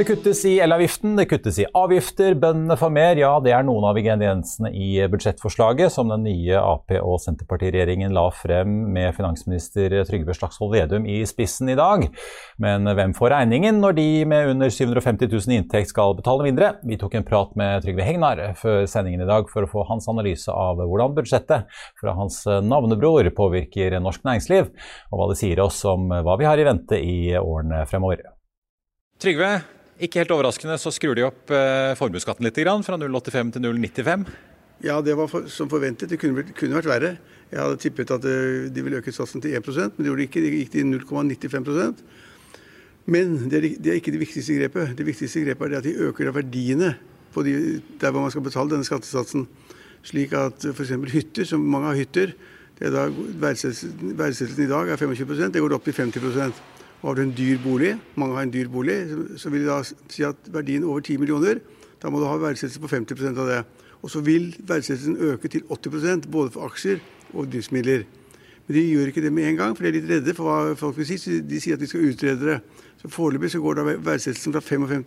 [0.00, 3.18] Det kuttes i elavgiften, det kuttes i avgifter, bøndene får mer.
[3.20, 8.22] Ja, det er noen av ingrediensene i budsjettforslaget som den nye Ap- og Senterpartiregjeringen la
[8.32, 12.06] frem med finansminister Trygve Slagsvold Vedum i spissen i dag.
[12.64, 16.70] Men hvem får regningen når de med under 750 000 i inntekt skal betale mindre?
[16.80, 20.08] Vi tok en prat med Trygve Hegnar før sendingen i dag for å få hans
[20.08, 21.68] analyse av hvordan budsjettet
[22.00, 24.72] fra hans navnebror påvirker norsk næringsliv,
[25.12, 28.24] og hva det sier oss om hva vi har i vente i årene fremover.
[29.20, 29.50] Trygve,
[30.00, 34.24] ikke helt overraskende så skrur de opp eh, formuesskatten litt, fra 0,85 til 0,95.
[34.80, 36.08] Ja, det var for, som forventet.
[36.08, 37.10] Det kunne, kunne, vært verre.
[37.50, 40.28] Jeg hadde tippet at uh, de ville øke satsen til 1% men det gjorde de
[40.28, 40.44] ikke.
[40.44, 42.04] De gikk til 0,95%
[43.10, 44.94] Men det er, det er, ikke det viktigste grepet.
[44.96, 46.94] Det viktigste grepet er at de øker verdiene
[47.30, 47.52] de,
[48.00, 49.46] der hvor man skal betale denne skattesatsen.
[50.02, 50.96] Slik at f.eks.
[51.12, 52.32] hytter, som mange har hytter,
[52.80, 53.04] det er da
[53.44, 57.60] verdsettelsen i dag er 25% det går opp til 50 og har du en dyr
[57.64, 58.96] bolig, mange har en dyr bolig,
[59.40, 61.62] så vil de da si at verdien over 10 millioner,
[62.02, 63.60] da må du ha verdsettelse på 50% av det.
[64.00, 67.00] Og så vil verdsettelsen øke til 80% både for aksjer
[67.34, 68.04] og driftsmidler.
[68.66, 70.76] Men de gjør ikke det med en gang, for de er litt redde for hva
[70.78, 71.18] folk vil si.
[71.20, 72.58] Så de sier at de skal utrede det.
[73.02, 75.06] Så Foreløpig så går da verdsettelsen fra 55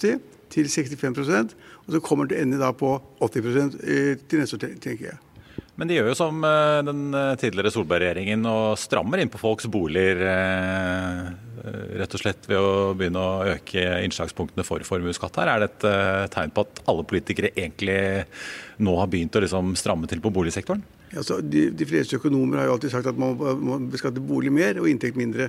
[0.53, 1.53] til 65%
[1.85, 5.11] og så kommer den til å ende da på 80 eh, til neste år, tenker
[5.11, 5.32] jeg.
[5.79, 9.65] Men de gjør jo som eh, den eh, tidligere Solberg-regjeringen og strammer inn på folks
[9.71, 10.21] boliger.
[11.63, 15.49] Rett og slett ved å begynne å øke innslagspunktene for formuesskatt her.
[15.49, 18.25] Er det et tegn på at alle politikere egentlig
[18.83, 20.83] nå har begynt å liksom stramme til på boligsektoren?
[21.13, 24.81] Ja, de, de, fleste økonomer har jo alltid sagt at man må beskatte bolig mer
[24.81, 25.47] og inntekt mindre.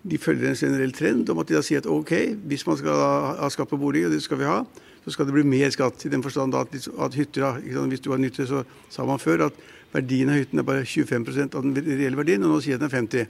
[0.00, 2.14] De følger en generell trend om at de da sier at ok,
[2.48, 3.02] hvis man skal
[3.42, 4.62] ha skatt på bolig, og det skal vi ha,
[5.10, 6.06] så skal det bli mer skatt.
[6.06, 7.60] I den forstand at, at hytter,
[7.90, 9.52] Hvis du har en så sa man før at
[9.92, 12.94] verdien av hytten er bare 25% av den reelle verdien, og nå sier den er
[12.94, 13.26] 50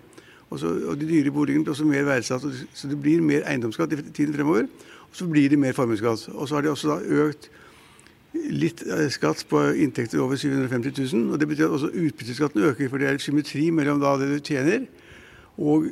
[0.50, 2.42] og, så, og De dyre boligene blir også mer verdsatt,
[2.74, 4.66] så det blir mer eiendomsskatt i tiden fremover.
[5.10, 6.28] Og så blir det mer formuesskatt.
[6.34, 7.50] Og så har de også da økt
[8.34, 11.30] litt eh, skatt på inntekter over 750 000.
[11.32, 14.38] Og det betyr at også utbytteskatten øker, for det er symmetri mellom da det du
[14.42, 14.86] tjener
[15.60, 15.84] og,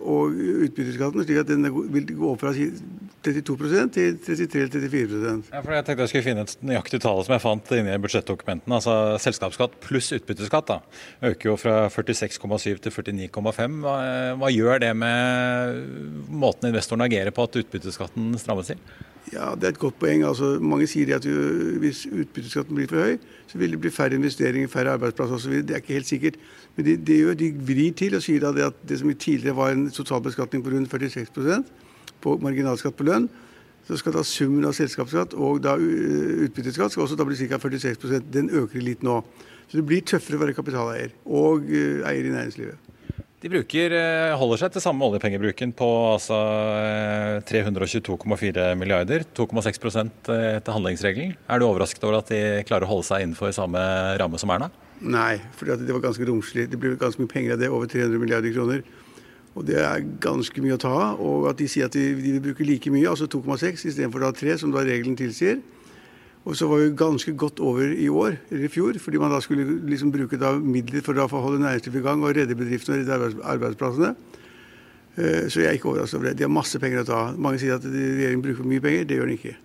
[0.00, 5.84] og utbytteskatten, slik at den vil gå opp fra 32% til 33-34% ja, for Jeg
[5.84, 8.78] tenkte jeg skulle finne et nøyaktig tall som jeg fant inni budsjettdokumentene.
[8.78, 10.80] Altså Selskapsskatt pluss utbytteskatt da,
[11.30, 13.78] øker jo fra 46,7 til 49,5.
[13.84, 13.96] Hva,
[14.40, 18.80] hva gjør det med måten investoren agerer på at utbytteskatten strammes til?
[19.32, 20.24] Ja, Det er et godt poeng.
[20.26, 21.26] Altså, mange sier at
[21.78, 25.52] hvis utbytteskatten blir for høy, så vil det bli færre investeringer, færre arbeidsplasser osv.
[25.62, 26.40] Det er ikke helt sikkert.
[26.76, 30.64] Men de, de, de vrir til og sier at det som tidligere var en totalbeskatning
[30.64, 31.70] på rundt 46%
[32.20, 33.30] på marginalskatt på lønn,
[33.86, 37.58] så skal da summen av selskapsskatt og da utbytteskatt skal også da bli ca.
[37.58, 39.22] 46% Den øker litt nå.
[39.70, 42.89] Så det blir tøffere å være kapitaleier og eier i næringslivet.
[43.40, 46.36] De bruker, eh, holder seg til samme oljepengebruken på altså,
[47.48, 51.32] 322,4 eh, milliarder, 2,6% etter handlingsregelen.
[51.48, 53.80] Er du overrasket over at de klarer å holde seg innenfor samme
[54.20, 54.68] ramme som Erna?
[55.00, 56.66] Nei, for det var ganske romslig.
[56.68, 58.84] Det blir ganske mye penger av det, over 300 milliarder kroner.
[59.56, 61.24] Og det er ganske mye å ta av.
[61.24, 64.74] Og at de sier at de vil bruke like mye, altså 2,6 istedenfor 3, som
[64.74, 65.62] da regelen tilsier.
[66.48, 69.40] Og så var vi ganske godt over i år, eller i fjor, fordi man da
[69.44, 73.10] skulle liksom bruke da midler for å holde næringslivet i gang og redde bedriftene og
[73.10, 74.14] redde arbeidsplassene.
[75.20, 76.38] Eh, så jeg er ikke overrasket over det.
[76.38, 77.20] De har masse penger å ta.
[77.36, 79.04] Mange sier at regjeringen bruker mye penger.
[79.04, 79.56] Det gjør den ikke.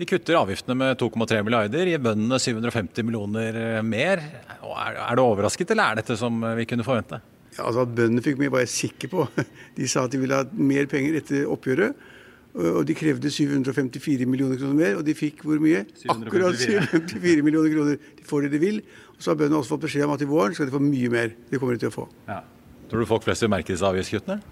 [0.00, 4.24] De kutter avgiftene med 2,3 milliarder, gir bøndene 750 millioner mer.
[4.58, 7.20] Er du overrasket, eller er dette som vi kunne forvente?
[7.52, 9.28] Ja, altså At bøndene fikk mer, var jeg sikker på.
[9.76, 12.08] De sa at de ville ha mer penger etter oppgjøret.
[12.52, 15.86] Og de krevde 754 millioner kroner mer, og de fikk hvor mye?
[15.96, 16.26] 754.
[16.28, 18.02] Akkurat 754 millioner kroner.
[18.18, 18.80] De får det de vil.
[19.16, 21.08] Og så har bøndene også fått beskjed om at i våren skal de få mye
[21.14, 21.32] mer.
[21.48, 22.04] Det kommer de til å få.
[22.28, 22.42] Ja.
[22.90, 24.42] Tror du folk flest vil merke disse avgiftskuttene?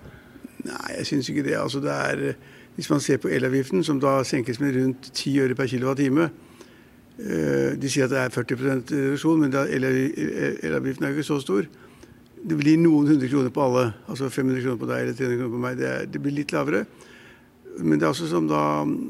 [0.64, 1.58] Nei, jeg syns ikke det.
[1.60, 2.22] Altså det er,
[2.78, 6.08] hvis man ser på elavgiften, som da senkes med rundt 10 øre per kWt.
[7.20, 11.40] eh, De sier at det er 40% reduksjon, men elavgiften elavgiften er jo ikke så
[11.44, 11.68] stor.
[12.40, 13.86] Det blir noen hundre kroner på alle.
[14.08, 15.76] Altså 500 kroner på deg eller 300 kroner på meg.
[15.80, 16.86] Det, er, det blir litt lavere.
[17.78, 18.62] Men det er også som da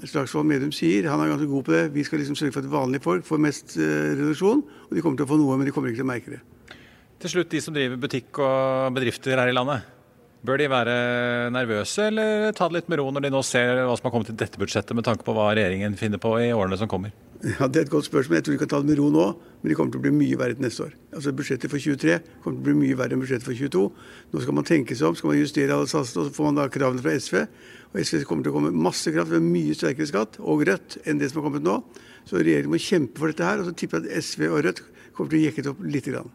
[0.06, 1.84] Slagsvold Medum sier, han er ganske god på det.
[1.94, 4.60] Vi skal liksom sørge for at vanlige folk får mest eh, reduksjon.
[4.88, 6.42] Og de kommer til å få noe, men de kommer ikke til å merke det.
[7.20, 9.88] Til slutt, de som driver butikk og bedrifter her i landet.
[10.46, 10.92] Bør de være
[11.52, 14.32] nervøse, eller ta det litt med ro når de nå ser hva som har kommet
[14.32, 17.12] i dette budsjettet, med tanke på hva regjeringen finner på i årene som kommer?
[17.40, 18.36] Ja, Det er et godt spørsmål.
[18.36, 19.26] Jeg tror de kan ta det med ro nå,
[19.62, 20.92] men det kommer til å bli mye verre til neste år.
[21.16, 23.84] Altså Budsjettet for 23 kommer til å bli mye verre enn budsjettet for 22.
[24.34, 26.60] Nå skal man tenke seg om, skal man justere alle satsene, og så får man
[26.60, 27.40] da kravene fra SV.
[27.94, 31.22] Og SV kommer til å komme masse kraft med mye sterkere skatt, og Rødt, enn
[31.22, 31.80] det som har kommet nå.
[32.28, 34.84] Så regjeringen må kjempe for dette her, og så tipper jeg at SV og Rødt
[35.16, 36.34] kommer til å jekke det opp lite grann.